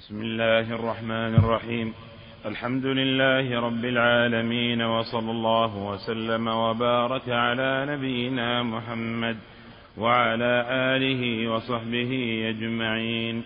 [0.00, 1.94] بسم الله الرحمن الرحيم.
[2.46, 9.36] الحمد لله رب العالمين وصلى الله وسلم وبارك على نبينا محمد
[9.98, 12.12] وعلى آله وصحبه
[12.48, 13.42] أجمعين.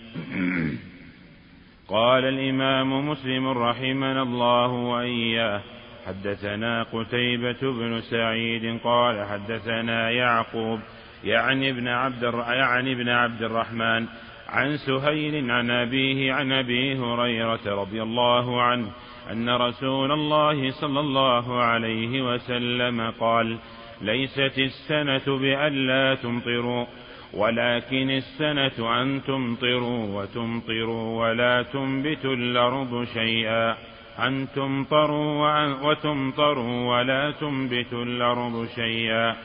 [1.88, 5.60] قال الإمام مسلم رحمنا الله وإياه
[6.06, 10.80] حدثنا قتيبة بن سعيد قال حدثنا يعقوب
[11.24, 14.06] يعني ابن عبد يعني ابن عبد الرحمن
[14.48, 18.88] عن سهيل عن أبيه عن أبي هريرة رضي الله عنه
[19.32, 23.58] أن رسول الله صلى الله عليه وسلم قال
[24.00, 26.86] ليست السنة بألا تمطروا
[27.34, 33.76] ولكن السنة أن تمطروا وتمطروا ولا تنبت الأرض شيئا
[34.18, 39.36] أن تمطروا وتمطروا ولا تنبت الأرض شيئا.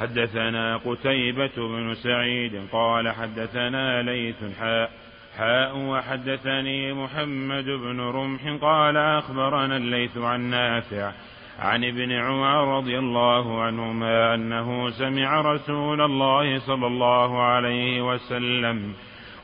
[0.00, 4.90] حدثنا قتيبة بن سعيد قال حدثنا ليث حاء
[5.38, 11.12] حاء وحدثني محمد بن رمح قال أخبرنا الليث عن نافع
[11.58, 18.94] عن ابن عمر رضي الله عنهما أنه سمع رسول الله صلى الله عليه وسلم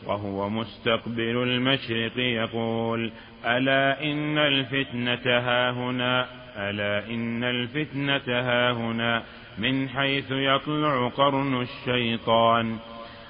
[0.07, 3.13] وهو مستقبل المشرق يقول
[3.45, 9.23] ألا إن الفتنة هاهنا ألا إن الفتنة هاهنا
[9.59, 12.79] من حيث يطلع قرن الشيطان.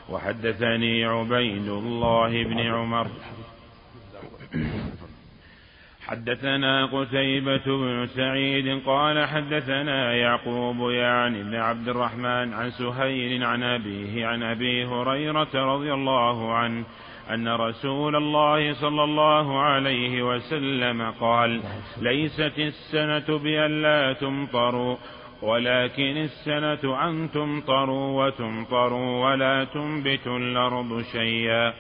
[0.08, 3.06] وحدثني عبيد الله بن عمر.
[6.10, 14.26] حدثنا قتيبة بن سعيد قال حدثنا يعقوب يعني بن عبد الرحمن عن سهيل عن أبيه
[14.26, 16.84] عن أبي هريرة رضي الله عنه
[17.30, 21.62] أن رسول الله صلى الله عليه وسلم قال
[22.00, 24.96] ليست السنة بأن لا تمطروا
[25.42, 31.72] ولكن السنة أن تمطروا وتمطروا ولا تنبت الأرض شيئا.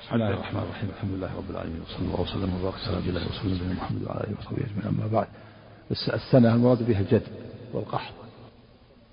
[0.00, 0.88] بسم الله الرحمن الرحيم.
[0.96, 4.20] الحمد لله رب العالمين وصلى الله وسلم وبارك على عبد الله ورسوله نبينا محمد وعلى
[4.20, 4.86] آله وصحبه أجمعين.
[4.86, 5.26] أما بعد
[5.90, 7.22] السنة المراد بها الجد
[7.72, 8.14] والقحط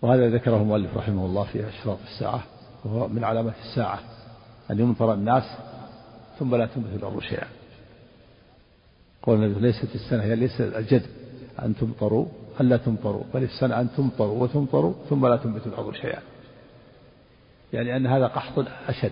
[0.01, 2.43] وهذا ذكره المؤلف رحمه الله في أشراط الساعة
[2.85, 3.99] وهو من علامات الساعة
[4.71, 5.43] أن يمطر الناس
[6.39, 7.47] ثم لا تنبت الأرض شيئا.
[9.23, 11.05] قول النبي ليست السنة هي ليس الجد.
[11.65, 12.25] أن تمطروا
[12.61, 16.19] ألا تمطروا بل السنة أن تمطروا وتمطروا ثم لا تنبت الأرض شيئا.
[17.73, 19.11] يعني أن هذا قحط أشد.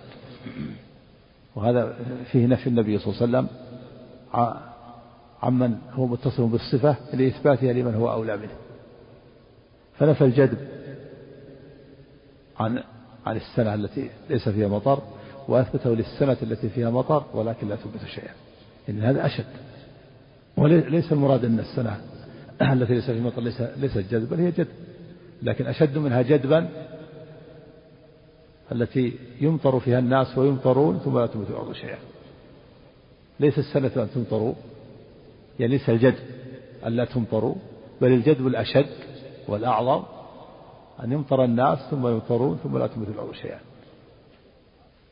[1.55, 1.95] وهذا
[2.31, 3.47] فيه نفي النبي صلى الله عليه وسلم
[5.43, 8.55] عمن هو متصل بالصفة لإثباتها لمن هو أولى منه.
[9.99, 10.57] فنفى الجدب
[12.59, 12.83] عن
[13.25, 15.01] عن السنة التي ليس فيها مطر
[15.47, 18.33] وأثبته للسنة التي فيها مطر ولكن لا تنبت شيئا.
[18.89, 19.45] إن هذا أشد.
[20.57, 22.01] وليس المراد أن السنة
[22.61, 24.67] التي ليس في مطر ليس ليست جذب بل هي جدب
[25.43, 26.69] لكن أشد منها جدبا
[28.71, 31.97] التي يمطر فيها الناس ويمطرون ثم لا تنبت الأرض شيئا.
[33.39, 34.53] ليس السنة أن تمطروا
[35.59, 36.23] يعني ليس الجدب
[36.85, 37.55] أن لا تمطروا
[38.01, 38.89] بل الجدب الأشد
[39.47, 40.03] والأعظم
[41.03, 43.59] أن يمطر الناس ثم يمطرون ثم لا تنبت الأرض شيئا.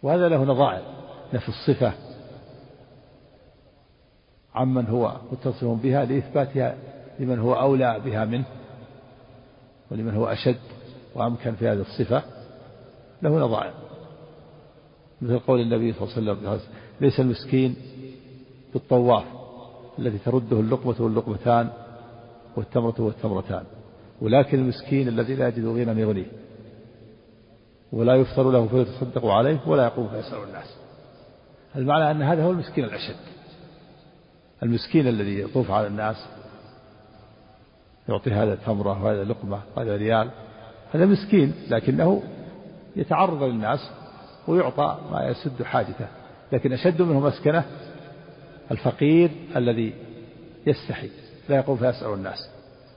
[0.03, 0.83] وهذا له نظائر
[1.33, 1.93] نفي الصفة
[4.55, 6.75] عمن هو متصف بها لإثباتها
[7.19, 8.45] لمن هو أولى بها منه
[9.91, 10.57] ولمن هو أشد
[11.15, 12.23] وأمكن في هذه الصفة
[13.21, 13.73] له نظائر.
[15.21, 16.59] مثل قول النبي صلى الله عليه وسلم
[17.01, 17.75] ليس المسكين
[18.73, 19.23] بالطواف
[19.99, 21.69] الذي ترده اللقمة واللقمتان
[22.55, 23.63] والتمرة والتمرتان
[24.21, 26.31] ولكن المسكين الذي لا يجد غنى يغنيه
[27.91, 30.75] ولا يفطر له فيتصدق عليه ولا يقوم فيسأل الناس.
[31.75, 33.15] المعنى أن هذا هو المسكين الأشد
[34.63, 36.15] المسكين الذي يطوف على الناس
[38.09, 40.29] يعطي هذا تمرة وهذا لقمة وهذا ريال.
[40.91, 42.23] هذا مسكين لكنه
[42.95, 43.89] يتعرض للناس
[44.47, 46.07] ويعطى ما يسد حاجته.
[46.51, 47.65] لكن أشد منه مسكنة
[48.71, 49.93] الفقير الذي
[50.67, 51.09] يستحي
[51.49, 52.49] لا يقوم فيسأل الناس.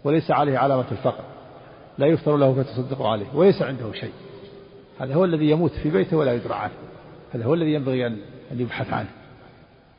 [0.04, 1.24] وليس عليه علامة الفقر
[1.98, 4.12] لا يفطر له فيتصدق عليه وليس عنده شيء.
[5.00, 6.72] هذا هو الذي يموت في بيته ولا يدرى عنه.
[7.34, 8.20] هذا هو الذي ينبغي أن
[8.52, 9.08] يبحث عنه.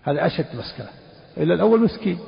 [0.03, 0.89] هذا أشد مسكنة.
[1.37, 2.19] إلا الأول مسكين.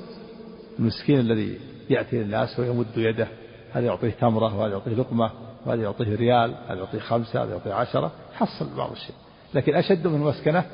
[0.80, 1.60] المسكين الذي
[1.90, 3.28] يأتي للناس ويمد يده.
[3.74, 5.32] هذا يعطيه تمرة وهذا يعطيه لقمة
[5.66, 8.12] وهذا يعطيه ريال هذا يعطيه خمسة هذا يعطيه عشرة.
[8.34, 9.16] حصل بعض الشيء.
[9.54, 10.66] لكن أشد من مسكنة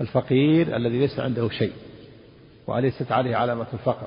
[0.00, 1.72] الفقير الذي ليس عنده شيء
[2.66, 4.06] وليست عليه علامة الفقر.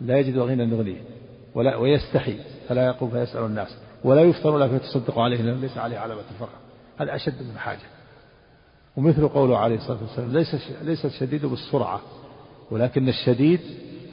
[0.00, 1.00] لا يجد غنى يغنيه
[1.54, 2.38] ولا ويستحي
[2.68, 6.58] فلا يقوم فيسأل الناس ولا يفطر له فيتصدق عليه لأنه ليس عليه علامة الفقر.
[7.00, 7.86] هذا أشد من حاجة.
[8.96, 12.00] ومثل قوله عليه الصلاة والسلام ليس ليس الشديد بالسرعة
[12.70, 13.60] ولكن الشديد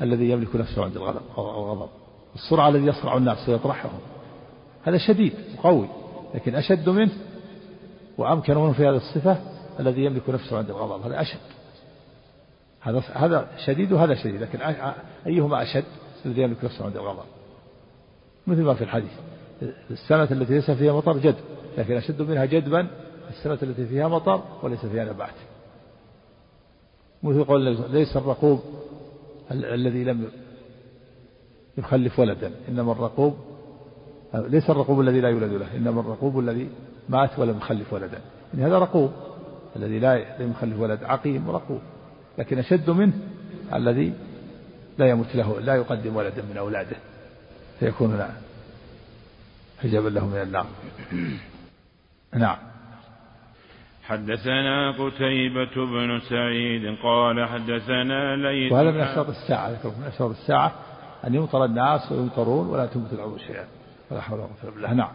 [0.01, 1.89] الذي يملك نفسه عند الغضب
[2.35, 3.99] السرعة الذي يصرع الناس ويطرحهم.
[4.83, 5.87] هذا شديد وقوي
[6.35, 7.11] لكن أشد منه
[8.17, 9.37] وأمكن منه في هذه الصفة
[9.79, 11.05] الذي يملك نفسه عند الغضب.
[11.05, 11.39] هذا أشد.
[12.81, 14.59] هذا هذا شديد وهذا شديد لكن
[15.27, 15.83] أيهما أشد
[16.25, 17.25] الذي يملك نفسه عند الغضب؟
[18.47, 19.11] مثل ما في الحديث.
[19.91, 21.35] السنة التي ليس فيها مطر جد
[21.77, 22.87] لكن أشد منها جدبا
[23.29, 25.33] السنة التي فيها مطر وليس فيها نبات.
[27.23, 28.59] مثل قول ليس الرقوب
[29.51, 30.27] الذي لم
[31.77, 32.51] يخلف ولدا.
[32.69, 33.37] إنما الرقوب
[34.33, 36.69] ليس الرقوب الذي لا يولد له إنما الرقوب الذي
[37.09, 38.19] مات ولم يخلف ولدا.
[38.53, 39.11] يعني هذا رقوب
[39.75, 41.81] الذي لا لم يخلف ولد عقيم رقوب
[42.37, 43.13] لكن أشد منه
[43.73, 44.13] الذي
[44.97, 46.97] لا يمت له لا يقدم ولدا من أولاده.
[47.79, 48.25] فيكون
[49.83, 50.67] حجابا له من النار.
[52.33, 52.70] نعم.
[54.03, 60.71] حدثنا قتيبة بن سعيد قال حدثنا ليث وهذا من أشراط الساعة من أشراط الساعة
[61.27, 63.65] أن يمطر الناس ويمطرون ولا تنبت الأرض شيئا.
[64.11, 64.93] ولا حول ولا قوة بالله.
[64.93, 65.11] نعم.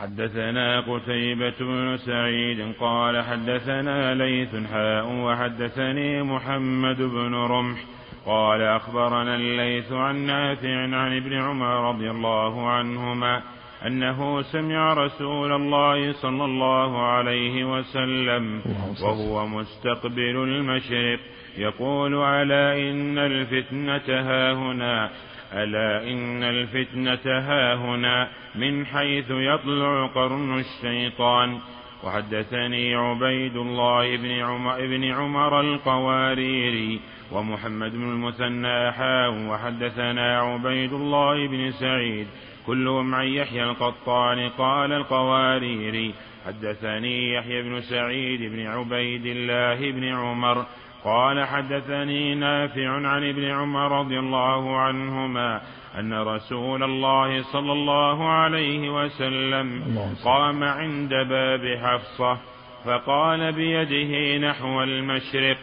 [0.00, 7.78] حدثنا قتيبة بن سعيد قال حدثنا ليث حاء وحدثني محمد بن رمح
[8.26, 13.42] قال أخبرنا الليث عن نافع عن ابن عمر رضي الله عنهما
[13.86, 18.62] أنه سمع رسول الله صلى الله عليه وسلم
[19.02, 21.20] وهو مستقبل المشرق
[21.58, 25.10] يقول ألا إن الفتنة ها هنا؟
[25.52, 31.58] ألا إن الفتنة ها هنا؟ من حيث يطلع قرن الشيطان.
[32.04, 37.00] وحدثني عبيد الله بن عمر, بن عمر القواريري
[37.32, 42.26] ومحمد بن المثنى حاو وحدثنا عبيد الله بن سعيد
[42.66, 46.14] كلهم عن يحيى القطان قال القواريري
[46.46, 50.66] حدثني يحيى بن سعيد بن عبيد الله بن عمر
[51.04, 55.60] قال حدثني نافع عن ابن عمر رضي الله عنهما
[55.98, 59.82] أن رسول الله صلى الله عليه وسلم
[60.24, 62.38] قام عند باب حفصة
[62.84, 65.56] فقال بيده نحو المشرق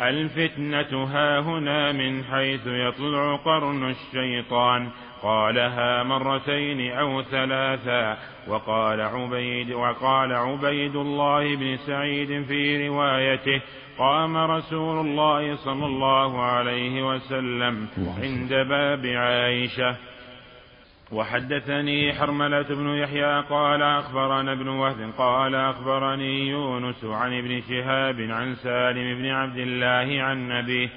[0.00, 4.90] الفتنة ها هنا من حيث يطلع قرن الشيطان.
[5.22, 8.16] قالها مرتين أو ثلاثا
[8.48, 13.60] وقال عبيد وقال عبيد الله بن سعيد في روايته
[13.98, 17.88] قام رسول الله صلى الله عليه وسلم
[18.22, 19.96] عند باب عائشة.
[21.12, 28.54] وحدثني حرملة بن يحيى قال أخبرنا ابن وهب قال أخبرني يونس عن ابن شهاب عن
[28.54, 30.88] سالم بن عبد الله عن نبيه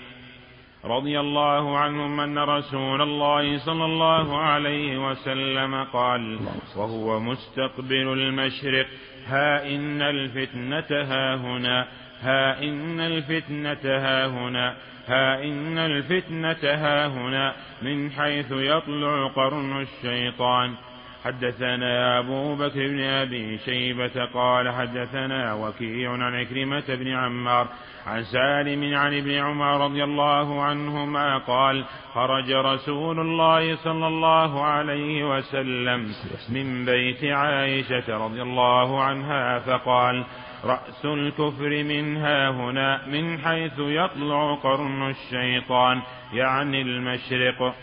[0.86, 6.40] رضي الله عنهم أن رسول الله صلى الله عليه وسلم قال
[6.76, 8.88] وهو مستقبل المشرق
[9.28, 11.88] ها إن الفتنة ها هنا
[12.22, 14.76] ها إن الفتنة ها هنا
[15.08, 20.76] ها إن الفتنة ها هنا من حيث يطلع قرن الشيطان.
[21.24, 27.68] حدثنا أبو بكر بن أبي شيبة قال حدثنا وكيع عن عكرمة بن عمار
[28.08, 35.38] عن سالم عن ابن عمر رضي الله عنهما قال خرج رسول الله صلى الله عليه
[35.38, 36.12] وسلم
[36.50, 40.26] من بيت عائشة رضي الله عنها فقال
[40.64, 46.02] رأس الكفر منها هنا من حيث يطلع قرن الشيطان
[46.34, 47.76] يعني المشرق.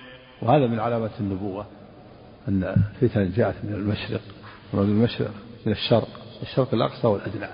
[0.43, 1.67] وهذا من علامات النبوة.
[2.49, 4.21] أن الفتن جاءت من المشرق
[4.73, 5.31] ومن المشرق
[5.67, 6.09] من الشرق
[6.43, 7.49] الشرق الأقصى والأدنى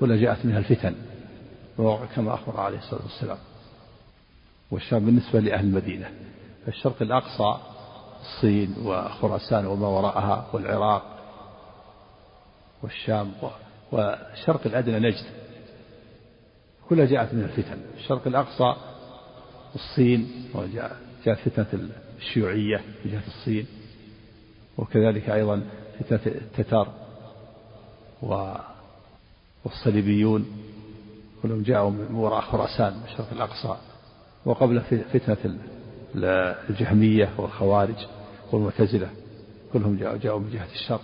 [0.00, 0.94] كلها جاءت منها الفتن
[2.16, 3.38] كما أخبر عليه الصلاة والسلام.
[4.70, 6.10] والشام بالنسبة لأهل المدينة
[6.66, 7.60] فالشرق الأقصى
[8.20, 11.02] الصين وخراسان وما وراءها والعراق
[12.82, 13.32] والشام
[13.92, 15.24] والشرق الأدنى نجد
[16.88, 17.78] كلها جاءت من الفتن.
[17.98, 18.74] الشرق الأقصى
[19.74, 21.88] الصين وجاءت فتنة
[22.18, 23.66] الشيوعية في جهة الصين.
[24.78, 25.62] وكذلك أيضا
[26.00, 26.88] فتنة التتار
[29.64, 30.46] والصليبيون
[31.42, 33.76] كلهم جاءوا من وراء خراسان من الشرق الأقصى
[34.44, 34.80] وقبل
[35.12, 35.58] فتنة
[36.70, 38.06] الجهمية والخوارج
[38.52, 39.10] والمعتزلة
[39.72, 41.02] كلهم جاءوا جاءوا من جهة الشرق.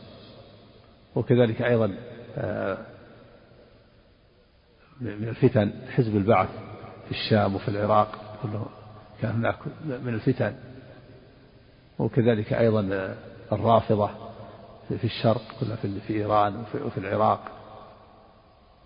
[1.15, 1.95] وكذلك أيضا
[2.37, 2.79] آه،
[5.01, 6.49] من الفتن حزب البعث
[7.05, 8.67] في الشام وفي العراق كله
[9.23, 10.55] كان هناك من الفتن.
[11.99, 13.15] وكذلك أيضا آه،
[13.53, 14.11] الرافضة
[14.89, 17.41] في الشرق كلها في إيران وفي العراق.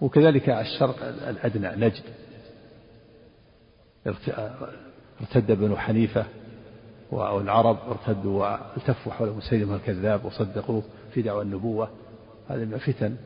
[0.01, 2.03] وكذلك الشرق الأدنى نجد.
[5.21, 6.27] ارتد بنو حنيفة
[7.11, 11.89] والعرب ارتدوا والتفوا حول مسيلمة الكذاب وصدقوه في دعوى النبوة.
[12.49, 13.17] هذه من الفتن.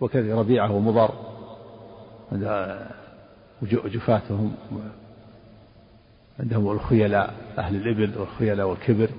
[0.00, 1.10] وكذا ربيعة ومضر
[3.62, 4.54] جفاتهم
[6.40, 9.10] عندهم الخيلاء أهل الإبل والخيلاء والكبر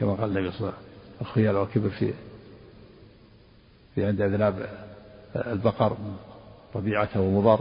[0.00, 0.83] كما قال النبي صلى الله عليه وسلم.
[1.20, 2.12] الخيلاء والكبر في
[3.94, 4.68] في عند أذناب
[5.36, 5.96] البقر
[6.74, 7.60] ربيعة ومضر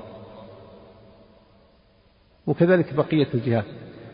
[2.47, 3.65] وكذلك بقية الجهات.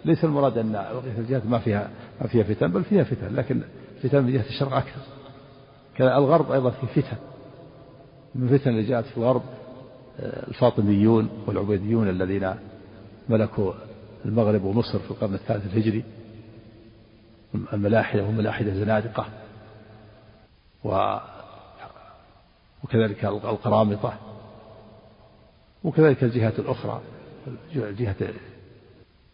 [0.06, 1.90] ليس المراد أن بقية الجهات ما فيها
[2.22, 3.62] ما فيها فتن بل فيها فتن لكن
[4.04, 5.02] فتن من جهة الشرق أكثر.
[6.00, 7.18] الغرب أيضا في فتن.
[8.36, 9.42] من الفتن اللي جاءت في الغرب
[10.20, 12.54] آه، الفاطميون والعبيديون الذين
[13.30, 13.74] ملكوا
[14.26, 16.04] المغرب ومصر في القرن الثالث الهجري.
[17.74, 19.26] الملاحدة والملاحدة زنادقة.
[22.84, 24.14] وكذلك القرامطة.
[25.84, 27.02] وكذلك الجهات الأخرى
[27.76, 28.16] جهة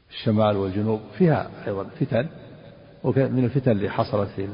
[0.09, 1.01] الشمال والجنوب.
[1.17, 2.27] فيها أيضا فتن
[3.03, 4.47] ومن الفتن اللي حصلت في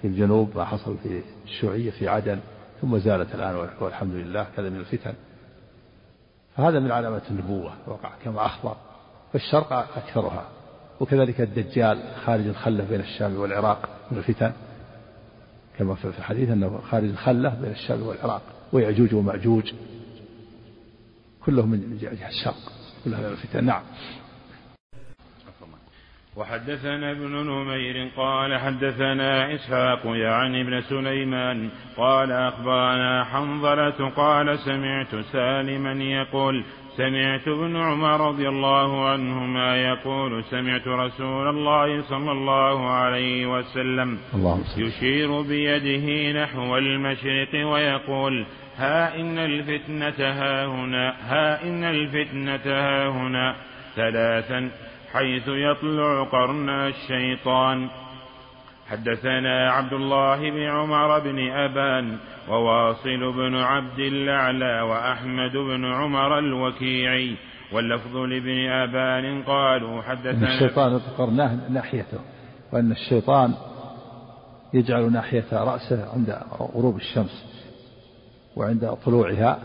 [0.00, 2.40] في الجنوب ما حصل في الشيوعية في عدن
[2.80, 5.14] ثم زالت الآن والحمد لله كذا من الفتن.
[6.56, 8.76] فهذا من علامات النبوة وقع كما أخبر.
[9.32, 10.48] فالشرق أكثرها.
[11.00, 14.52] وكذلك الدجال خارج الخلة بين الشام والعراق من الفتن.
[15.78, 19.72] كما في الحديث أنه خارج الخلة بين الشام والعراق ويأجوج ومأجوج
[21.44, 22.72] كلهم من الشرق
[23.04, 23.64] كلها من الفتن.
[23.64, 23.82] نعم.
[26.36, 35.92] وحدثنا ابن نمير قال حدثنا إسحاق يعني ابن سليمان قال أخبرنا حنظلة قال سمعت سالما
[35.92, 36.64] يقول
[36.96, 44.18] سمعت ابن عمر رضي الله عنهما يقول سمعت رسول الله صلى الله عليه وسلم
[44.76, 48.46] يشير بيده نحو المشرق ويقول
[48.76, 53.56] ها إن الفتنة ها هنا ها إن الفتنة ها هنا
[53.96, 54.70] ثلاثا
[55.12, 57.88] حيث يطلع قرن الشيطان.
[58.88, 67.36] حدثنا عبد الله بن عمر بن أبان وواصل بن عبد الأعلى وأحمد بن عمر الوكيعي.
[67.72, 72.18] واللفظ لابن أبان قالوا حدثنا الشيطان قرناه ناحيته
[72.72, 73.54] وأن الشيطان
[74.74, 77.44] يجعل ناحية رأسه عند غروب الشمس
[78.56, 79.58] وعند طلوعها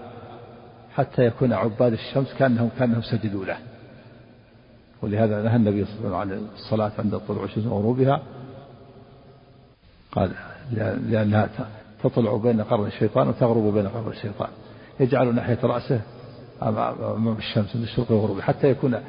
[0.96, 3.58] حتى يكون عباد الشمس كأنهم كأنهم سجدوا له.
[5.01, 8.22] ولهذا نهى النبي صلى الله عليه وسلم عن الصلاة عند طلوع الشمس وغروبها.
[10.12, 10.32] قال
[11.10, 11.50] لأنها
[12.04, 14.50] تطلع بين قرن الشيطان وتغرب بين قرن الشيطان.
[15.00, 16.01] يجعل ناحية رأسه
[16.62, 19.00] أمام الشمس من الشرق والغروب حتى يكون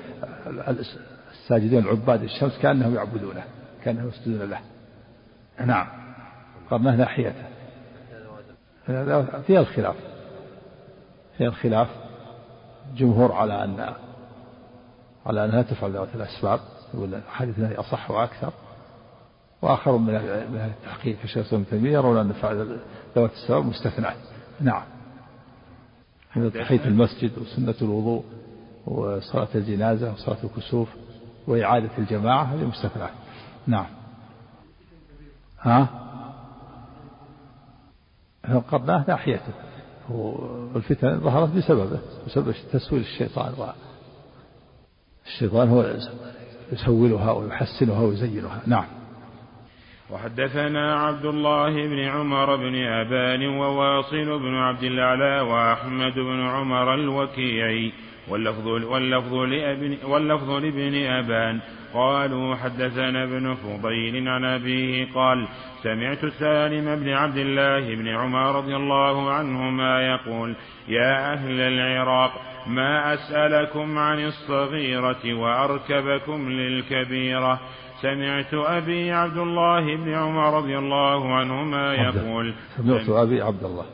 [1.32, 3.44] الساجدين العباد الشمس كأنهم يعبدونه
[3.84, 4.60] كأنهم يسجدون له.
[5.66, 5.86] نعم.
[6.70, 7.44] قرنه ناحيته؟
[9.46, 9.96] فيها الخلاف.
[11.38, 11.88] فيها الخلاف.
[12.96, 13.94] جمهور على أن
[15.28, 16.60] على أنها تفعل ذوات الأسباب
[16.94, 18.52] يقول الحديث أصح وأكثر.
[19.62, 22.78] وآخر من أهل التحقيق كشيخ ابن تيمية يرون أن فعل
[23.16, 24.06] ذوات السبب مستثنى
[24.60, 24.82] نعم.
[26.54, 28.24] تحية المسجد وسنة الوضوء
[28.86, 30.88] وصلاة الجنازة وصلاة الكسوف
[31.46, 33.08] وإعادة الجماعة هذه مستثنى
[33.66, 33.86] نعم.
[35.60, 35.88] ها؟
[38.70, 39.52] قرناه ناحيته.
[40.10, 43.54] والفتن ظهرت بسببه بسبب تسويل الشيطان.
[45.34, 45.94] الشيطان هو
[46.72, 48.62] يسولها ويحسنها ويزينها.
[48.66, 48.84] نعم.
[50.10, 57.92] وحدثنا عبد الله بن عمر بن أبان وواصل بن عبد الأعلى وأحمد بن عمر الوكيعي
[58.28, 61.60] واللفظ واللفظ لابن واللفظ لابن أبان
[61.94, 65.48] قالوا حدثنا ابن فضيل عن أبيه قال
[65.82, 70.56] سمعت سالم بن عبد الله بن عمر رضي الله عنهما يقول
[70.88, 72.32] يا أهل العراق
[72.66, 77.60] ما أسألكم عن الصغيرة وأركبكم للكبيرة
[78.02, 83.84] سمعت أبي عبد الله بن عمر رضي الله عنهما يقول سمعت أبي عبد الله.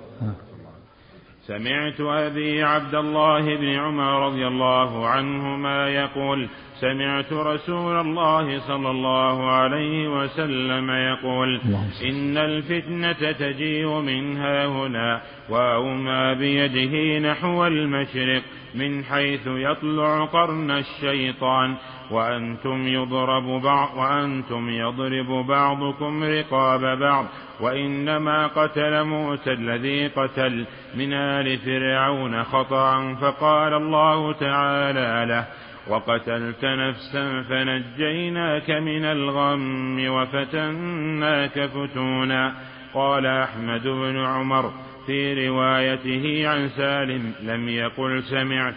[1.47, 6.49] سمعت أبي عبد الله بن عمر رضي الله عنهما يقول
[6.81, 11.61] سمعت رسول الله صلى الله عليه وسلم يقول
[12.05, 18.43] إن الفتنة تجيء منها هنا وأومى بيده نحو المشرق
[18.75, 21.75] من حيث يطلع قرن الشيطان.
[22.11, 27.27] وأنتم يضرب بعض وأنتم يضرب بعضكم رقاب بعض.
[27.61, 35.47] وإنما قتل موسى الذي قتل من آل فرعون خطأ فقال الله تعالى له
[35.89, 42.55] وقتلت نفسا فنجيناك من الغم وفتناك فتونا.
[42.95, 44.73] قال أحمد بن عمر
[45.07, 48.75] في روايته عن سالم لم يقل سمعت.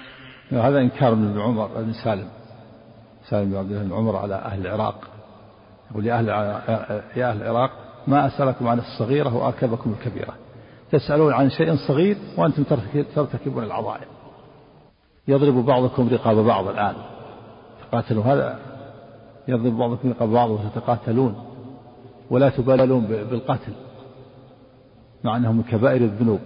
[0.51, 2.27] هذا إنكار ابن عمر بن سالم.
[3.29, 5.07] سالم بن عبد الله بن عمر على أهل العراق.
[5.91, 6.27] يقول يا أهل
[7.15, 7.71] يا أهل العراق
[8.07, 10.33] ما أسألكم عن الصغيرة وأركبكم الكبيرة.
[10.91, 12.63] تسألون عن شيء صغير وأنتم
[13.15, 14.07] ترتكبون العظائم.
[15.27, 16.96] يضرب بعضكم رقاب بعض الآن.
[17.81, 18.60] تقاتلوا هذا
[19.48, 21.36] يضرب بعضكم رقاب بعض وتتقاتلون.
[22.29, 23.72] ولا تبالون بالقتل.
[25.24, 26.39] مع أنه من كبائر الذنوب.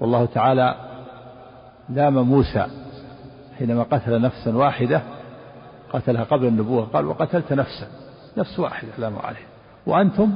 [0.00, 0.74] والله تعالى
[1.88, 2.66] لام موسى
[3.58, 5.02] حينما قتل نفسا واحدة.
[5.92, 6.84] قتلها قبل النبوة.
[6.84, 7.86] قال وقتلت نفسا.
[8.36, 9.46] نفس واحدة لا عليه
[9.86, 10.34] وأنتم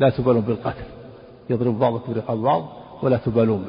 [0.00, 0.84] لا تبالون بالقتل.
[1.50, 2.64] يضرب بعضكم برقاب بعض
[3.02, 3.64] ولا تبالون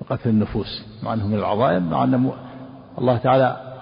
[0.00, 2.32] بقتل النفوس مع أنه من العظائم مع أن
[2.98, 3.74] الله تعالى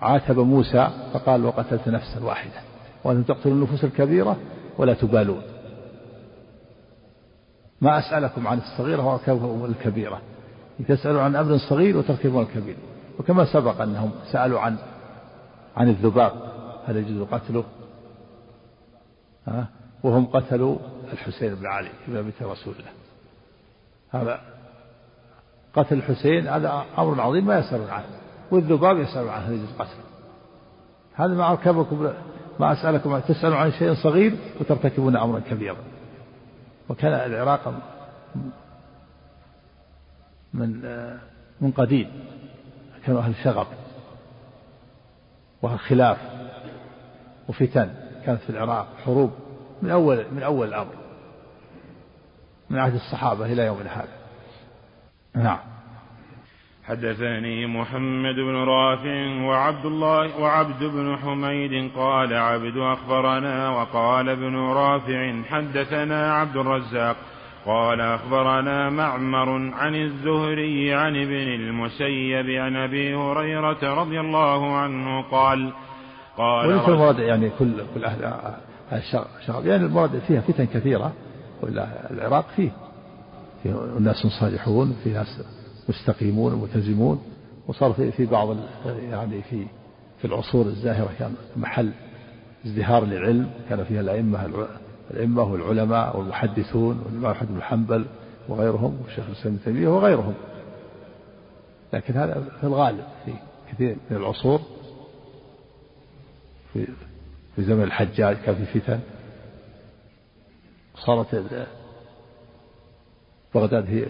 [0.00, 2.60] عاتب موسى فقال وقتلت نفسا واحدة
[3.04, 4.36] وأنتم تقتلوا النفوس الكبيرة
[4.78, 5.42] ولا تبالون.
[7.80, 10.20] ما أسألكم عن الصغيرة وأركبكم الكبيرة.
[10.88, 12.76] تسألوا عن أمر صغير وتركبون الكبير.
[13.18, 14.76] وكما سبق أنهم سألوا عن
[15.76, 16.32] عن الذباب
[16.86, 17.64] هل يجوز قتله؟
[19.46, 19.66] ها؟
[20.02, 20.76] وهم قتلوا
[21.12, 22.92] الحسين بن علي بن رسول الله.
[24.10, 24.40] هذا
[25.74, 28.06] قتل الحسين هذا أمر عظيم ما يسألون عنه
[28.50, 30.04] والذباب يسألون عنه يجوز قتله
[31.14, 32.12] هذا ما أركبكم
[32.60, 35.76] ما أسألكم تسألون عن شيء صغير وترتكبون أمرا كبيرا.
[36.88, 37.74] وكان العراق
[40.54, 40.82] من
[41.60, 42.10] من قديم
[43.06, 43.66] كانوا أهل شغب
[45.62, 46.18] وأهل خلاف
[47.48, 47.94] وفتن
[48.26, 49.30] كانت في العراق حروب
[49.82, 50.94] من أول من أول الأمر
[52.70, 54.21] من عهد الصحابة إلى يومنا هذا.
[55.36, 55.58] نعم.
[56.84, 65.42] حدثني محمد بن رافع وعبد الله وعبد بن حميد قال عبد أخبرنا وقال ابن رافع
[65.50, 67.16] حدثنا عبد الرزاق
[67.66, 75.72] قال أخبرنا معمر عن الزهري عن ابن المسيب عن أبي هريرة رضي الله عنه قال
[76.36, 78.34] قال وليس المراد يعني كل كل أهل
[78.92, 81.12] الشغب يعني المراد فيها فتن كثيرة
[81.62, 82.70] ولا العراق فيه.
[83.62, 85.40] فيه ناس صالحون في ناس
[85.88, 87.22] مستقيمون وملتزمون
[87.68, 89.66] وصار في, في بعض يعني في
[90.18, 91.90] في العصور الزاهرة كان محل
[92.66, 93.50] ازدهار للعلم.
[93.68, 94.66] كان فيها الأئمة
[95.10, 98.04] الأئمة والعلماء والمحدثون والإمام أحمد بن حنبل
[98.48, 100.34] وغيرهم والشيخ الإسلام ابن تيمية وغيرهم.
[101.92, 103.32] لكن هذا في الغالب في
[103.72, 104.60] كثير من العصور.
[106.72, 106.86] في
[107.56, 109.00] في زمن الحجاج كان في فتن.
[110.96, 111.34] صارت
[113.54, 114.06] بغداد هي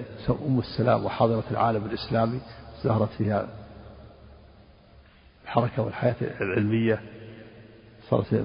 [0.47, 2.41] أم السلام وحاضرة العالم الإسلامي
[2.85, 3.49] زهرت فيها
[5.45, 7.03] الحركة والحياة العلمية
[8.09, 8.45] صارت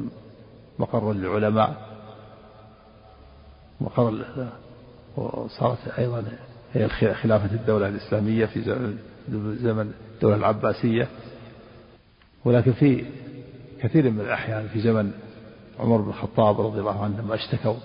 [0.80, 1.88] مقرا للعلماء
[3.82, 4.26] مقر
[5.18, 6.24] وصارت أيضا
[6.74, 8.62] هي خلافة الدولة الإسلامية في
[9.62, 11.08] زمن الدولة العباسية.
[12.46, 13.06] ولكن في
[13.82, 15.12] كثير من الأحيان في زمن
[15.80, 17.76] عمر بن الخطاب رضي الله عنه لما اشتكوا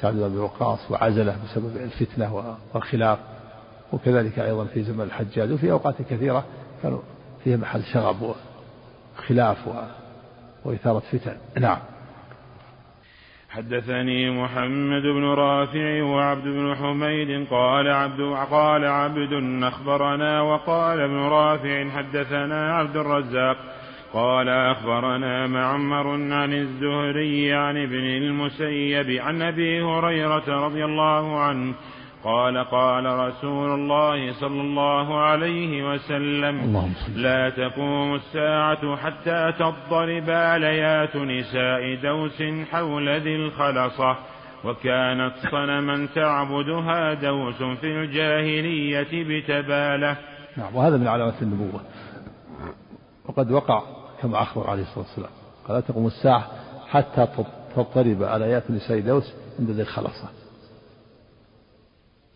[0.00, 3.18] سعد بن وقاص وعزله بسبب الفتنة والخلاف
[3.92, 6.44] وكذلك أيضا في زمن الحجاج وفي أوقات كثيرة
[6.82, 7.00] كانوا
[7.44, 8.34] فيها محل شغب
[9.18, 9.58] وخلاف
[10.64, 11.36] وإثارة فتن.
[11.60, 11.78] نعم.
[13.50, 21.90] حدثني محمد بن رافع وعبد بن حميد قال عبد قال عبد أخبرنا وقال ابن رافع
[21.90, 23.56] حدثنا عبد الرزاق
[24.12, 31.74] قال أخبرنا معمر عن الزهري عن ابن المسيب عن أبي هريرة رضي الله عنه
[32.24, 41.94] قال قال رسول الله صلى الله عليه وسلم لا تقوم الساعة حتى تضرب آليات نساء
[42.02, 42.42] دوس
[42.72, 44.16] حول ذي الخلصة
[44.64, 50.16] وكانت صنما تعبدها دوس في الجاهلية بتبالة.
[50.56, 51.80] نعم وهذا من علامات النبوة.
[53.28, 55.30] وقد وقع كما أخبر عليه الصلاة والسلام.
[55.68, 56.50] قال لا تقوم الساعة
[56.88, 57.28] حتى
[57.76, 60.28] تضطرب آليات نساء دوس عند ذي الخلصة.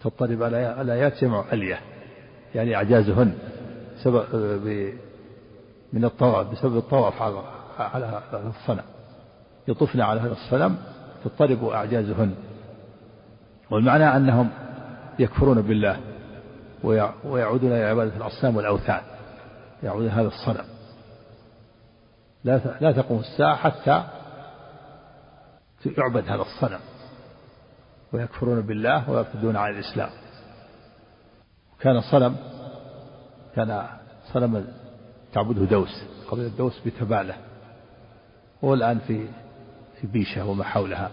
[0.05, 1.81] تضطرب الآيات جمع ألية
[2.55, 3.35] يعني أعجازهن
[4.03, 4.25] سبب
[5.93, 7.43] من الطواف بسبب الطواف على
[7.79, 8.85] على الصنم.
[9.69, 10.77] يطفن على هذا الصنم
[11.25, 12.35] تضطرب أعجازهن.
[13.71, 14.49] والمعنى أنهم
[15.19, 16.01] يكفرون بالله
[17.25, 19.01] ويعودون إلى عبادة الأصنام والأوثان
[19.83, 20.65] يعودون هذا الصنم.
[22.45, 24.05] لا لا تقوم الساعة حتى
[25.99, 26.81] يعبد هذا الصنم
[28.13, 30.11] ويكفرون بالله ويرتدون عن الإسلام.
[31.81, 32.37] كان صنم
[33.57, 33.87] كان
[34.33, 34.67] صنم
[35.33, 37.35] تعبده دوس قبيلة دوس بتبالة.
[38.65, 39.29] هو الآن في
[40.01, 41.11] في بيشة وما حولها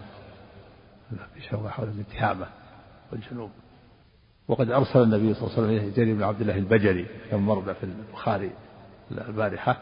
[1.34, 2.46] بيشة وما حولها من تهامة
[3.12, 3.50] والجنوب.
[4.48, 7.74] وقد أرسل النبي صلى الله عليه وسلم إليه جرير بن عبد الله البجلي كما مر
[7.74, 8.50] في البخاري
[9.10, 9.76] البارحة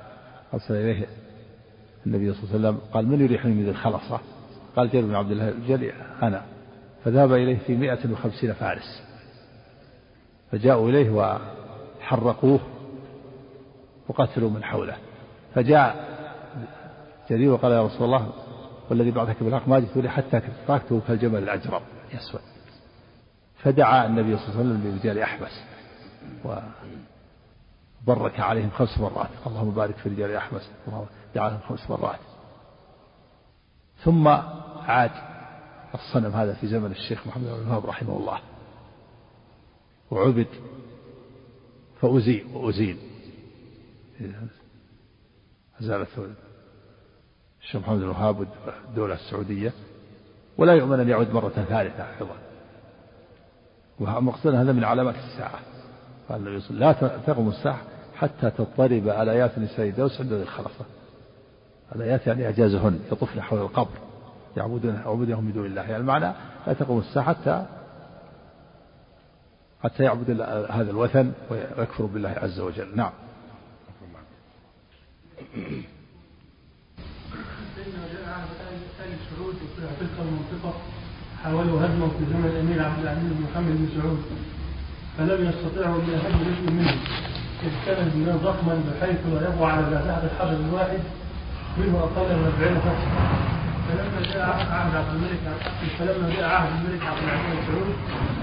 [0.55, 1.07] أرسل إليه
[2.09, 4.21] النبي صلى الله عليه وسلم قال من يريحني من الخلصة
[4.77, 5.93] قال جرير بن عبد الله البجلي
[6.23, 6.43] أنا.
[7.05, 9.03] فذهب إليه في مائة وخمسين فارس.
[10.53, 12.61] فجاءوا إليه وحرقوه
[14.09, 14.97] وقتلوا من حوله.
[15.55, 16.09] فجاء
[17.31, 18.33] جرير وقال يا رسول الله
[18.91, 21.83] والذي بعثك بالحق ما جئت لي حتى تركته كالجمل الأجرب
[22.15, 22.41] يسود
[23.63, 25.61] فدعا النبي صلى الله عليه وسلم برجال أحبس
[28.07, 29.31] برك عليهم خمس مرات.
[29.47, 30.71] اللهم بارك في رجال أحمس
[31.35, 32.19] جعلهم خمس مرات.
[34.05, 34.29] ثم
[34.79, 35.11] عاد
[35.95, 38.41] الصنم هذا في زمن الشيخ محمد بن الوهاب رحمه الله.
[40.11, 40.47] وعبد
[42.01, 42.99] فأزيل وأزيل
[45.81, 46.09] أزالت
[47.61, 49.73] الشيخ محمد بن الوهاب والدولة السعودية.
[50.59, 52.37] ولا يؤمن أن يعود مرة ثالثة أيضا.
[54.01, 55.61] ومقصود هذا من علامات الساعة.
[56.29, 57.83] قال النبي صلى الله عليه وسلم لا تقوم الساعة
[58.17, 60.85] حتى تضطرب آيات نساء دوس عند الخلصة
[61.97, 63.99] الآيات يعني إعجازهن يطفن حول القبر
[64.57, 65.83] يعبدون عبودهم من دون الله.
[65.83, 66.33] يعني المعنى
[66.67, 67.67] لا تقوم الساعة حتى
[69.83, 70.31] حتى يعبد
[70.71, 72.97] هذا الوثن ويكفر بالله عز وجل.
[72.97, 73.13] نعم.
[81.45, 84.23] حاولوا هدمه في زمن الأمير عبد العزيز بن محمد بن سعود
[85.19, 86.93] فلم يستطيعوا أن يهدموا جزء منه
[87.63, 90.99] إذ كان البناء ضخما بحيث لا يقوى على ذات الحجر الواحد
[91.79, 93.09] منه أقل من 40 فصل
[93.89, 95.41] فلما جاء عهد عبد الملك
[95.99, 97.95] فلما جاء عهد الملك عبد العزيز بن سعود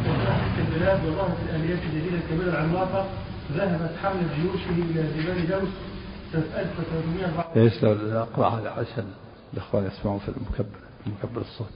[0.08, 3.10] وفتحت البلاد وظهرت الاليات الجديدة الكبيرة العملاقة
[3.52, 5.70] ذهبت حمله جيوشه إلى جبال دوس
[6.32, 9.14] سنه 1304 إيش لو أقرأ هذا عشان
[9.54, 11.70] الإخوان يسمعون في المكبر مكبر الصوت.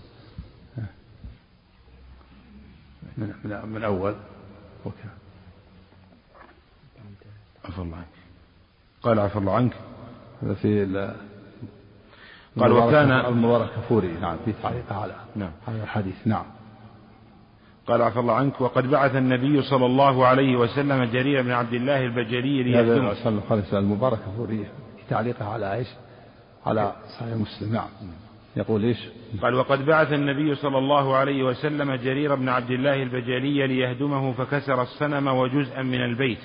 [3.18, 4.16] من من, من أول.
[4.86, 4.98] أوكي.
[7.66, 8.06] عفى الله عنك.
[9.02, 9.74] قال عفى الله عنك.
[10.44, 10.86] هذا في
[12.60, 15.52] قال وكان المبارك كفوري نعم في تعليق على نعم.
[15.68, 16.16] هذا الحديث.
[16.26, 16.46] نعم.
[17.88, 22.06] قال عفى الله عنك وقد بعث النبي صلى الله عليه وسلم جرير بن عبد الله
[22.06, 23.14] البجلي ليهدمه.
[23.14, 24.58] صلى الله عليه وسلم المبارك كفوري
[24.98, 25.88] في تعليقه على إيش؟
[26.66, 27.74] على صحيح مسلم.
[27.74, 27.88] نعم.
[28.56, 28.98] يقول إيش؟
[29.42, 34.82] قال وقد بعث النبي صلى الله عليه وسلم جرير بن عبد الله البجلي ليهدمه فكسر
[34.82, 36.40] الصنم وجزءا من البيت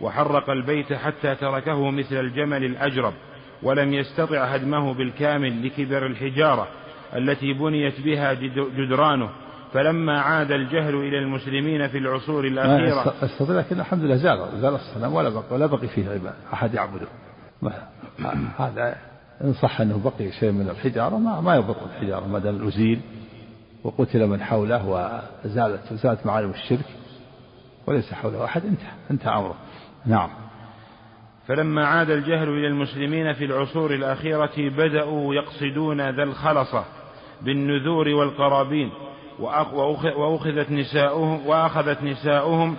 [0.00, 3.12] وحرق البيت حتى تركه مثل الجمل الأجرب.
[3.62, 6.68] ولم يستطع هدمه بالكامل لكبر الحجارة
[7.16, 8.32] التي بنيت بها
[8.76, 9.30] جدرانه
[9.72, 15.14] فلما عاد الجهل إلى المسلمين في العصور الأخيرة استطيع لكن الحمد لله زال زال الصنم
[15.14, 17.06] ولا بقي ولا بقي فيه عباد أحد يعبده.
[18.58, 18.96] هذا
[19.44, 23.00] إن صح أنه بقي شيء من الحجارة ما ما يضر الحجارة ما دام أزيل
[23.84, 24.88] وقتل من حوله
[25.44, 26.86] وزالت زالت معالم الشرك
[27.86, 29.54] وليس حوله أحد انتهى انتهى أمره.
[30.06, 30.30] نعم.
[31.48, 36.84] فلما عاد الجهل إلى المسلمين في العصور الأخيرة بدأوا يقصدون ذا الخلصة
[37.42, 38.90] بالنذور والقرابين
[40.16, 42.76] وأخذت نساؤهم وأخذت نساؤهم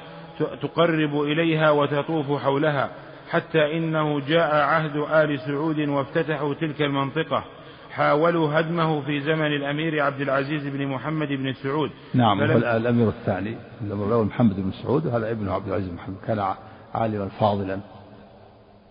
[0.62, 2.90] تقرب إليها وتطوف حولها
[3.30, 7.44] حتى إنه جاء عهد آل سعود وافتتحوا تلك المنطقة
[7.92, 11.92] حاولوا هدمه في زمن الأمير عبد العزيز بن محمد بن سعود.
[12.14, 16.54] نعم الأمير الثاني الأول محمد بن سعود وهذا ابنه عبد العزيز محمد كان
[16.94, 17.80] عالما فاضلا.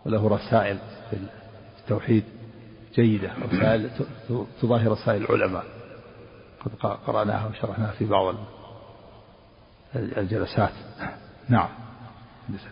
[0.06, 0.78] وله رسائل
[1.10, 1.16] في
[1.80, 2.24] التوحيد
[2.94, 3.90] جيدة رسائل
[4.62, 5.64] تضاهي رسائل العلماء.
[6.64, 8.34] قد قرأناها وشرحناها في بعض
[9.96, 10.72] الجلسات.
[11.48, 11.68] نعم.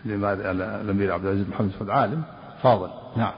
[0.01, 2.23] الأمير عبد العزيز محمد سعود عالم.
[2.63, 2.89] فاضل.
[3.17, 3.33] نعم.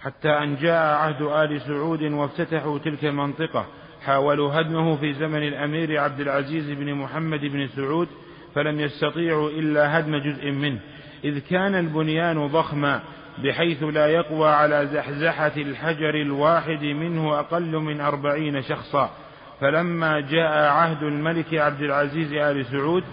[0.00, 3.66] حتى أن جاء عهد آل سعود وافتتحوا تلك المنطقة
[4.04, 8.08] حاولوا هدمه في زمن الأمير عبد العزيز بن محمد بن سعود
[8.54, 10.80] فلم يستطيعوا إلا هدم جزء منه.
[11.24, 13.00] إذ كان البنيان ضخما
[13.44, 19.10] بحيث لا يقوى على زحزحة الحجر الواحد منه أقل من أربعين شخصا.
[19.60, 23.04] فلما جاء عهد الملك عبد العزيز آل سعود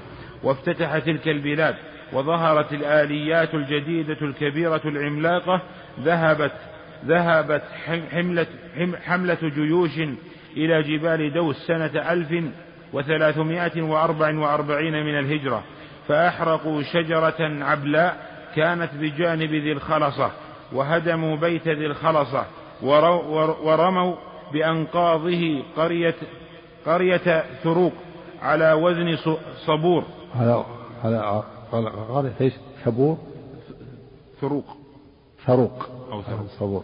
[0.44, 1.76] وافتتح تلك البلاد
[2.14, 5.62] وظهرت الآليات الجديدة الكبيرة العملاقة
[6.00, 6.52] ذهبت
[7.06, 7.64] ذهبت
[8.12, 8.48] حملة,
[9.06, 10.00] حملة جيوش
[10.58, 12.44] إلى جبال دوس سنة ألف
[12.94, 15.64] وثلاثمائة وأربع وأربعين من الهجرة.
[16.10, 18.18] فأحرقوا شجرة عبلاء
[18.56, 20.32] كانت بجانب ذي الخلصة
[20.74, 22.46] وهدموا بيت ذي الخلصة
[23.64, 24.16] ورموا
[24.54, 26.16] بأنقاضه قرية
[26.86, 27.94] قرية ثروق
[28.42, 29.18] على وزن
[29.66, 30.04] صبور.
[30.36, 30.66] على
[31.04, 31.44] على
[32.10, 32.54] قرية إيش؟
[32.86, 33.18] ثبور
[34.42, 34.66] ثروق.
[35.46, 35.90] ثروق.
[36.12, 36.48] أو ثروق.
[36.60, 36.84] صبور.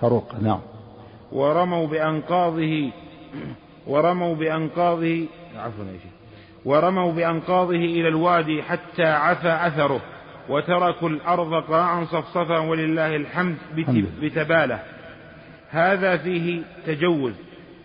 [0.00, 0.60] ثروق نعم.
[1.32, 2.90] ورموا بأنقاضه
[3.86, 6.17] ورموا بأنقاضه عفوا يا شيخ.
[6.64, 10.00] ورموا بأنقاضه إلى الوادي حتى عفى أثره
[10.48, 13.56] وتركوا الأرض قاعا صفصفا ولله الحمد
[14.22, 14.78] بتبالة.
[15.70, 17.32] هذا فيه تجوز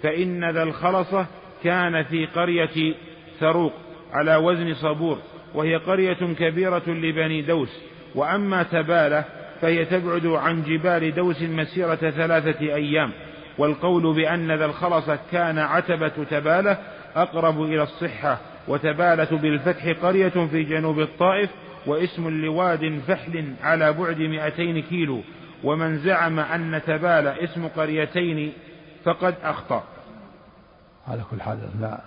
[0.03, 1.25] فإن ذا الخلصة
[1.63, 2.93] كان في قرية
[3.39, 3.73] ثروق
[4.13, 5.17] على وزن صبور
[5.53, 7.79] وهي قرية كبيرة لبني دوس
[8.15, 9.23] وأما تبالة
[9.61, 13.11] فهي تبعد عن جبال دوس مسيرة ثلاثة أيام.
[13.57, 16.77] والقول بأن ذا الخلصة كان عتبة تبالة
[17.15, 18.37] أقرب إلى الصحة.
[18.67, 21.49] وتبالة بالفتح قرية في جنوب الطائف
[21.87, 25.21] واسم لواد فحل على بعد مئتين كيلو.
[25.63, 28.53] ومن زعم أن تبالة اسم قريتين
[29.03, 29.83] فقد أخطأ.
[31.07, 32.01] على كل حال لا.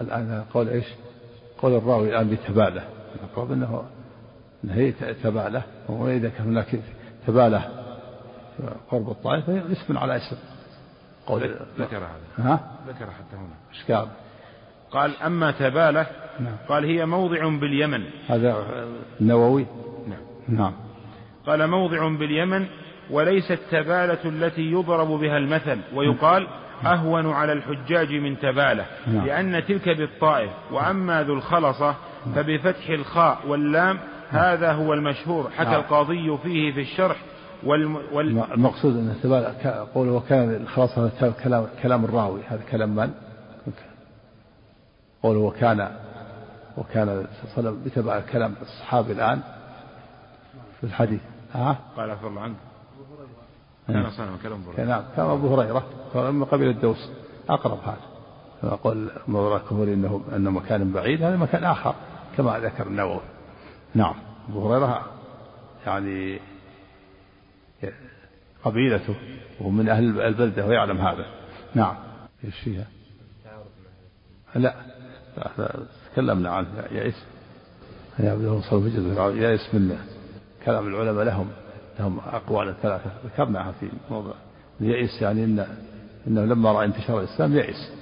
[0.00, 0.84] الآن قول إيش؟
[1.62, 2.82] قول الراوي الآن بتبالة.
[3.16, 3.84] المقرب أنه
[4.70, 6.80] هي تبالة وإذا كان هناك
[7.26, 7.70] تبالة
[8.90, 10.36] قرب الطائف اسم على اسم.
[11.26, 12.08] قول ذكر هذا.
[12.38, 13.54] ها؟ ذكر حتى هنا.
[13.74, 13.82] إيش
[14.94, 16.06] قال؟ أما تبالة
[16.40, 16.56] نعم.
[16.68, 18.02] قال هي موضع باليمن.
[18.28, 18.56] هذا
[19.20, 19.66] النووي
[20.08, 20.58] نعم.
[20.58, 20.72] نعم.
[21.46, 22.66] قال موضع باليمن
[23.10, 25.78] وليست تبالة التي يضرب بها المثل.
[25.94, 26.46] ويقال
[26.86, 28.86] أهون على الحجاج من تبالة.
[29.06, 29.26] نعم.
[29.26, 30.50] لأن تلك بالطائف.
[30.72, 31.94] وأما ذو الخلصة
[32.34, 33.98] فبفتح الخاء واللام
[34.30, 35.50] هذا هو المشهور.
[35.50, 35.80] حكى نعم.
[35.80, 37.16] القاضي فيه في الشرح.
[37.64, 37.96] والم...
[38.12, 38.44] وال...
[38.52, 42.40] المقصود أن تبالة قوله وكان الخلاصة كلام كلام الراوي.
[42.48, 43.10] هذا كلام من؟
[45.24, 45.96] قوله وكان
[46.76, 49.40] وكان صلى الله عليه وسلم بتبع كلام الصحابي الآن
[50.80, 51.20] في الحديث.
[51.52, 52.56] ها؟ قال عفى الله عنك
[53.88, 57.10] كان صنم كلام أبو هريرة نعم كان أبو هريرة من قبيل الدوس.
[57.48, 57.96] أقرب هذا.
[58.62, 61.94] كما قال مولى الكفري انه انه مكان بعيد هذا مكان آخر
[62.36, 63.20] كما ذكر النووي.
[63.94, 64.14] نعم
[64.48, 65.04] أبو هريرة
[65.86, 66.40] يعني
[68.64, 69.14] قبيلته
[69.60, 71.26] وهو من أهل البلدة ويعلم هذا.
[71.74, 71.96] نعم.
[72.44, 72.86] إيش فيها؟
[74.54, 74.93] لا.
[76.12, 77.24] تكلمنا عنه يئس
[78.18, 79.98] يعبدون صلب جزء يئس من
[80.64, 81.48] كلام العلماء لهم
[81.98, 83.10] لهم أقوال ثلاثة.
[83.24, 84.32] ذكرناها في موضع.
[84.80, 85.66] يئس يعني إن
[86.26, 87.92] إنه لما رأى انتشار الإسلام يئس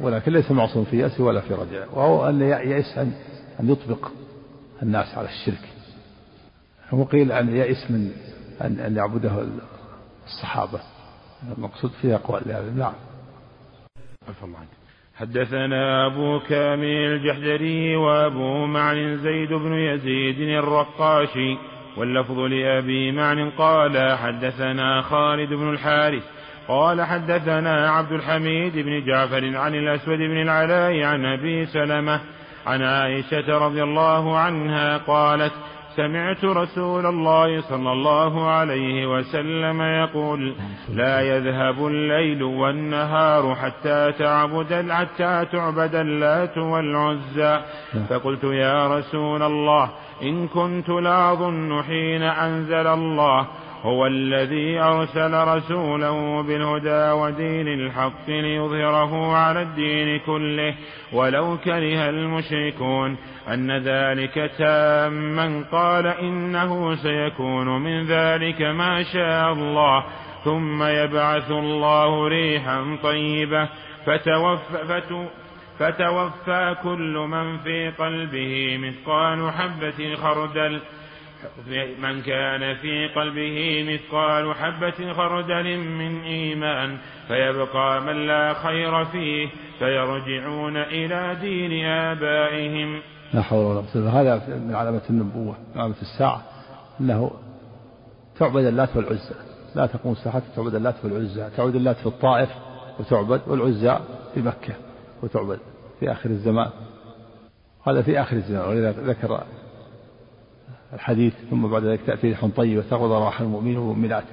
[0.00, 1.88] ولكن ليس معصوم في يأس ولا في رجاء.
[1.92, 3.12] وهو أن يئس أن
[3.60, 4.08] أن يطبق
[4.82, 5.68] الناس على الشرك.
[6.92, 8.12] وقيل أن يئس من
[8.60, 9.46] أن أن يعبده
[10.26, 10.80] الصحابة.
[11.56, 12.92] المقصود فيه أقوال لهذا نعم.
[14.42, 14.68] الله عنك.
[15.16, 21.56] حدثنا أبو كامل الجحدري وأبو معن زيد بن يزيد الرقاشي
[21.96, 26.22] واللفظ لأبي معن قال حدثنا خالد بن الحارث
[26.68, 32.20] قال حدثنا عبد الحميد بن جعفر عن الأسود بن العلاء عن أبي سلمة
[32.66, 35.52] عن عائشة رضي الله عنها قالت
[35.96, 40.54] سمعت رسول الله صلى الله عليه وسلم يقول
[40.94, 47.60] لا يذهب الليل والنهار حتى تعبد حتى تعبد اللات والعزى.
[48.10, 49.90] فقلت يا رسول الله
[50.22, 53.46] إن كنت لأظن حين أنزل الله
[53.82, 60.74] هو الذي أرسل رسوله بالهدى ودين الحق ليظهره على الدين كله
[61.12, 63.16] ولو كره المشركون
[63.48, 70.04] أن ذلك تاما قال إنه سيكون من ذلك ما شاء الله
[70.44, 73.68] ثم يبعث الله ريحا طيبة
[74.06, 75.02] فتوفى
[75.78, 80.80] فتوفى كل من في قلبه مثقال حبة خردل
[82.02, 86.98] من كان في قلبه مثقال حبة خردل من إيمان
[87.28, 89.48] فيبقى من لا خير فيه
[89.78, 93.00] فيرجعون إلى دين آبائهم.
[93.34, 96.42] لا حول ولا قوة هذا من علامة النبوة علامة الساعة.
[97.00, 97.30] أنه
[98.38, 99.34] تعبد اللات والعزى.
[99.74, 101.50] لا تقوم الساعة تعبد اللات والعزى.
[101.56, 102.48] تعبد اللات في الطائف
[103.00, 103.98] وتعبد والعزى
[104.34, 104.74] في مكة
[105.22, 105.58] وتعبد
[106.00, 106.70] في آخر الزمان.
[107.86, 109.42] هذا في آخر الزمان ولذا ذكر
[110.92, 114.24] الحديث ثم بعد ذلك تأتي ريح طيبة تغض روح المؤمنين والمؤمنات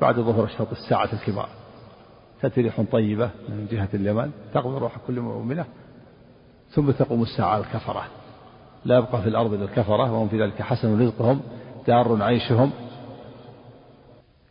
[0.00, 1.48] بعد ظهر الشرط الساعة الكبار.
[2.42, 5.64] تأتي ريح طيبة من جهة اليمن تغض روح كل مؤمنة
[6.70, 8.04] ثم تقوم الساعة الكفرة.
[8.84, 11.40] لا يبقى في الأرض إلا الكفرة وهم في ذلك حسن رزقهم
[11.86, 12.70] دار عيشهم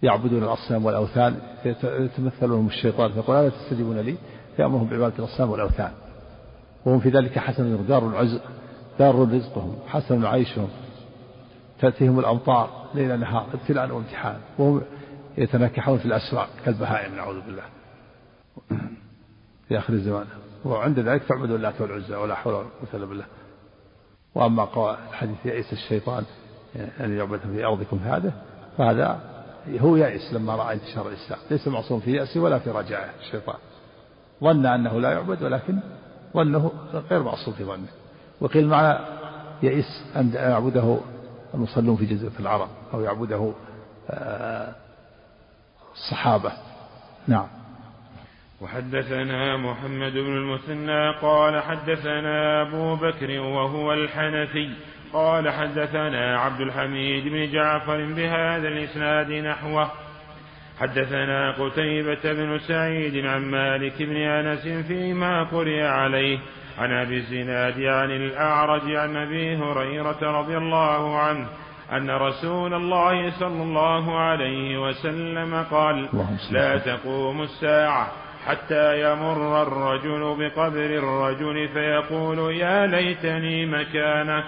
[0.03, 4.15] يعبدون الأصنام والأوثان يتمثل لهم الشيطان فيقول ألا تستجيبون لي؟
[4.55, 5.91] فيأمرهم بعبادة الأصنام والأوثان.
[6.85, 8.39] وهم في ذلك حسن دار عز
[8.99, 10.67] دار رزقهم حسن عيشهم.
[11.79, 14.81] تأتيهم الأمطار ليل نهار ابتلاء وامتحان وهم
[15.37, 17.63] يتنكحون في الأسواق كالبهائم نعوذ بالله.
[19.67, 20.25] في آخر الزمان.
[20.65, 23.25] وعند ذلك تعبد اللات والعزى ولا حول ولا قوة إلا بالله.
[24.35, 26.23] وأما حديث يئس الشيطان
[26.75, 28.33] أن يعبد في أرضكم هذا
[28.77, 29.19] فهذا
[29.79, 31.39] هو يئس لما رأى انتشار الإسلام.
[31.51, 33.57] ليس معصوم في يأسه ولا في رجائه الشيطان.
[34.43, 35.79] ظن أنه لا يعبد ولكن
[36.33, 36.71] ظنه
[37.11, 37.87] غير معصوم في ظنه.
[38.41, 38.99] وقيل معنى
[39.63, 40.97] يئس أن يعبده
[41.55, 43.53] المصلون في جزيرة العرب أو يعبده
[44.09, 44.75] آه،
[45.93, 46.51] الصحابة.
[47.27, 47.47] نعم.
[48.61, 54.69] وحدثنا محمد بن المثنى قال حدثنا أبو بكر وهو الحنفي
[55.13, 59.91] قال حدثنا عبد الحميد بن جعفر بهذا الإسناد نحوه.
[60.79, 66.39] حدثنا قتيبة بن سعيد عن مالك بن أنس فيما قرئ عليه.
[66.77, 71.47] عن أبي الزناد عن الأعرج عن أبي هريرة رضي الله عنه
[71.91, 76.09] أن رسول الله صلى الله عليه وسلم قال
[76.51, 78.11] لا تقوم الساعة
[78.45, 84.43] حتى يمر الرجل بقبر الرجل فيقول يا ليتني مكانه.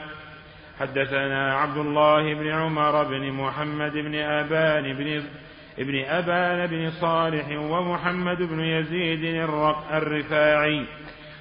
[0.79, 5.23] حدثنا عبد الله بن عمر بن محمد بن أبان بن
[5.79, 9.23] ابن أبان بن صالح ومحمد بن يزيد
[9.93, 10.85] الرفاعي.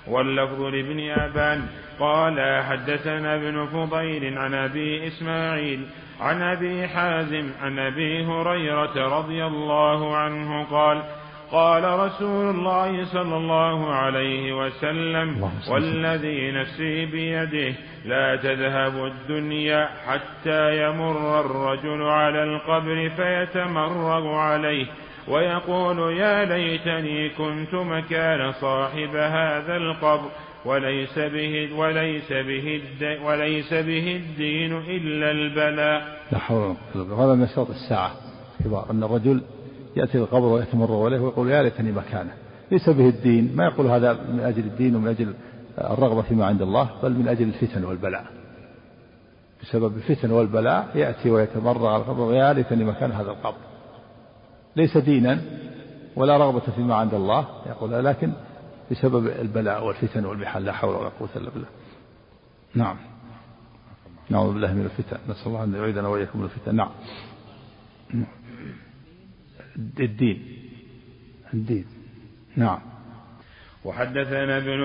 [0.08, 1.66] واللفظ لابن أبان
[2.00, 5.86] قال حدثنا ابن فضيل عن أبي إسماعيل
[6.20, 11.02] عن أبي حازم عن أبي هريرة رضي الله عنه قال
[11.50, 21.40] قال رسول الله صلى الله عليه وسلم والذي نفسي بيده لا تذهب الدنيا حتى يمر
[21.40, 24.86] الرجل على القبر فيتمرغ عليه
[25.28, 30.30] ويقول يا ليتني كنت مكان صاحب هذا القبر
[30.64, 32.80] وليس به وليس به
[33.24, 36.18] وليس به الدين إلا البلاء.
[36.32, 38.10] لا حول هذا من شرط الساعة
[38.64, 39.42] كبار أن الرجل
[39.96, 42.32] يأتي القبر ويتمرغ عليه ويقول يا ليتني مكانه.
[42.70, 45.34] ليس به الدين ما يقول هذا من أجل الدين ومن أجل
[45.80, 48.24] الرغبة فيما عند الله بل من أجل الفتن والبلاء.
[49.62, 53.56] بسبب الفتن والبلاء يأتي ويتمرغ على القبر يا ليتني مكان هذا القبر.
[54.76, 55.40] ليس دينا
[56.16, 58.32] ولا رغبة فيما عند الله يقول لكن
[58.90, 61.68] بسبب البلاء والفتن والمحن لا حول ولا قوة إلا بالله.
[62.74, 62.96] نعم.
[64.30, 65.18] نعوذ بالله من الفتن.
[65.28, 66.76] نسأل الله أن يعيدنا وإياكم من الفتن.
[66.76, 66.90] نعم.
[70.00, 70.42] الدين.
[71.54, 71.86] الدين.
[72.56, 72.80] نعم.
[73.84, 74.80] وحدثنا ابن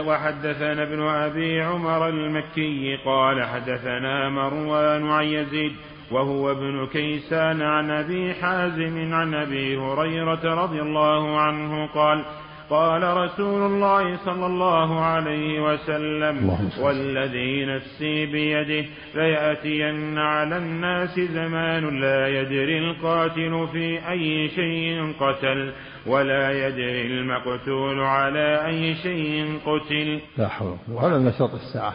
[0.00, 5.72] وحدثنا ابن أبي عمر المكي قال حدثنا مروان عن يزيد
[6.10, 12.24] وهو ابن كيسان عن أبي حازم عن أبي هريرة رضي الله عنه قال
[12.70, 22.28] قال رسول الله صلى الله عليه وسلم والذي نفسي بيده ليأتين على الناس زمان لا
[22.28, 25.72] يدري القاتل في أي شيء قتل
[26.06, 30.20] ولا يدري المقتول على أي شيء قتل.
[30.36, 31.94] لا حول وهذا من شرط الساعة.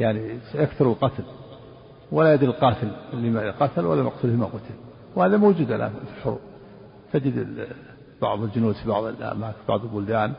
[0.00, 1.24] يعني سيكثر القتل.
[2.12, 4.74] ولا يدري القاتل لما قتل ولا المقتول لما قتل.
[5.16, 6.40] وهذا موجود الآن في الحروب.
[7.12, 7.66] تجد
[8.22, 10.32] بعض الجنود في بعض الأماكن بعض البلدان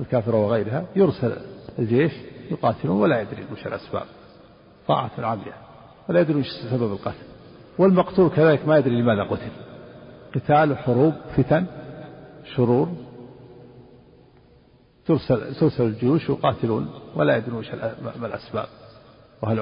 [0.00, 1.36] الكافرة وغيرها يرسل
[1.78, 2.12] الجيش
[2.50, 4.06] يقاتلون ولا يدري وش الأسباب.
[4.88, 5.54] طاعة عامية.
[6.08, 7.26] ولا يدري وش سبب القتل.
[7.78, 9.50] والمقتول كذلك ما يدري لماذا قتل.
[10.34, 11.66] قتال حروب فتن
[12.54, 12.88] شرور.
[15.06, 17.70] ترسل ترسل الجيوش يقاتلون ولا يدرون وش
[18.20, 18.66] ما الأسباب.
[19.42, 19.60] وهل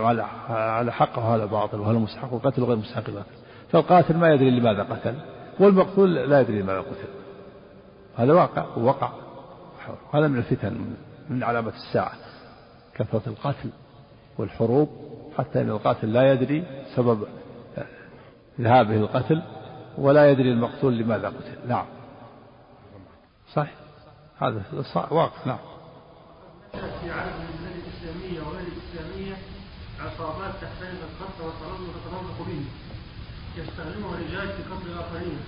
[0.48, 3.34] على حق وهذا باطل وهل مستحق؟ القتل وغير مستحق القتل
[3.72, 5.14] فالقاتل ما يدري لماذا قتل
[5.60, 7.08] والمقتول لا يدري لماذا قتل.
[8.16, 9.10] هذا واقع ووقع.
[10.14, 10.94] هذا من الفتن
[11.30, 12.12] من علامة الساعة.
[12.94, 13.70] كثرة القتل
[14.38, 14.88] والحروب
[15.38, 16.64] حتى أن القاتل لا يدري
[16.96, 17.26] سبب
[18.60, 19.42] ذهابه القتل
[19.98, 21.68] ولا يدري المقتول لماذا قتل.
[21.68, 21.86] نعم.
[23.52, 23.68] صح
[24.38, 24.62] هذا
[25.10, 25.58] واقع نعم.
[30.14, 32.64] عصابات تحترق الخط وتتمرق به.
[33.56, 35.38] يستخدمه الرجال في قتل الآخرين.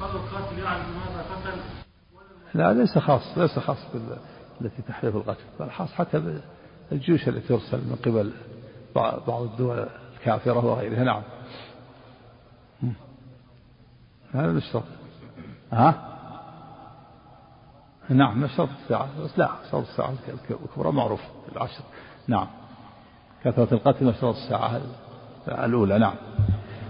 [0.00, 1.60] قبل القاتل يعرف ماذا قتل.
[2.54, 4.16] لا ليس خاص ليس خاص بال...
[4.60, 6.40] التي تحريف القتل بل خاص حتى
[6.92, 8.32] الجيوش التي ترسل من قبل
[9.26, 11.04] بعض الدول الكافرة وغيرها.
[11.04, 11.22] نعم.
[14.34, 14.84] هذا مش شرط
[15.72, 16.08] ها؟
[18.08, 21.20] نعم مش شرط الساعة لا شرط الساعة الكبرى معروف
[21.52, 21.82] العشر.
[22.28, 22.61] نعم.
[23.44, 24.80] كثرة القتل وشرط الساعة
[25.48, 26.14] الأولى نعم.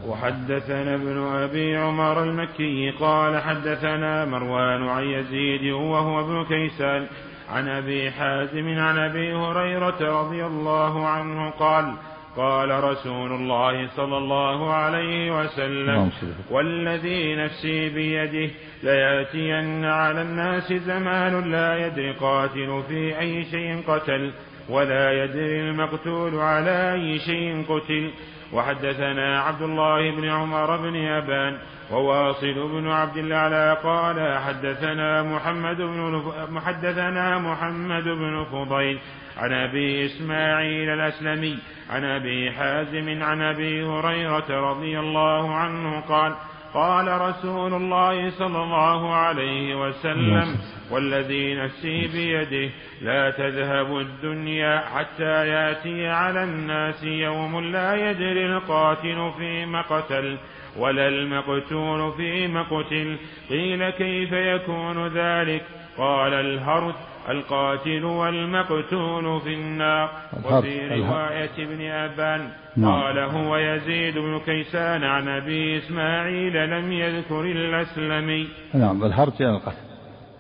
[0.08, 7.06] وحدثنا ابن أبي عمر المكي قال حدثنا مروان عن يزيد وهو ابن كيسان
[7.50, 11.94] عن أبي حازم عن أبي هريرة رضي الله عنه قال
[12.36, 16.10] قال رسول الله صلى الله عليه وسلم.
[16.50, 24.32] والذي نفسي بيده ليأتين على الناس زمان لا يدري قاتل في أي شيء قتل.
[24.68, 28.10] ولا يدري المقتول على أي شيء قتل.
[28.52, 31.58] وحدثنا عبد الله بن عمر بن أبان
[31.90, 38.98] وواصل بن عبد الأعلى قال حدثنا محمد بن حدثنا محمد بن فضيل
[39.36, 41.58] عن أبي إسماعيل الأسلمي
[41.90, 46.34] عن أبي حازم عن أبي هريرة رضي الله عنه قال
[46.74, 50.56] قال رسول الله صلى الله عليه وسلم
[50.90, 59.82] والذي نفسي بيده لا تذهب الدنيا حتى يأتي على الناس يوم لا يدري القاتل فيما
[59.82, 60.38] قتل
[60.76, 63.16] ولا المقتول فيما قتل
[63.50, 65.62] قيل كيف يكون ذلك؟
[65.98, 70.10] قال الهرث القاتل والمقتول في النار.
[70.44, 73.02] وفي رواية ابن أبان نعم.
[73.02, 78.48] قال هو يزيد بن كيسان عن أبي إسماعيل لم يذكر الأسلمي.
[78.74, 79.76] نعم الحرب يعني القتل.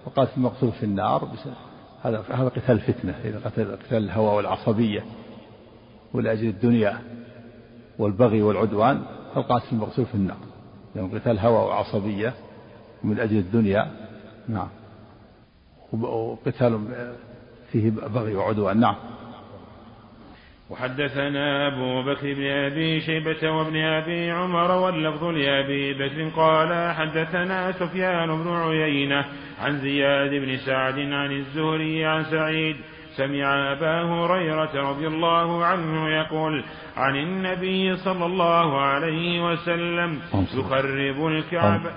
[0.06, 1.28] وقاتل المقتول في النار
[2.02, 5.04] هذا هذا قتال فتنة إذا قتل قتال الهوى والعصبية
[6.14, 6.98] ولأجل الدنيا
[7.98, 9.02] والبغي والعدوان
[9.34, 10.36] فالقاتل المقتول في النار.
[10.96, 12.34] يعني قتال هوى وعصبية
[13.04, 13.90] من أجل الدنيا.
[14.48, 14.68] نعم.
[15.92, 16.80] وقتال
[17.72, 18.80] فيه بغي وعدوان.
[18.80, 18.96] نعم.
[20.70, 28.42] وحدثنا أبو بكر بن أبي شيبة وابن أبي عمر واللفظ لأبي بكر قال حدثنا سفيان
[28.42, 29.24] بن عيينة
[29.60, 32.76] عن زياد بن سعد عن الزهري عن سعيد
[33.16, 36.64] سمع أبا هريرة رضي الله عنه يقول
[36.96, 40.20] عن النبي صلى الله عليه وسلم
[40.58, 41.90] يخرب الكعبة.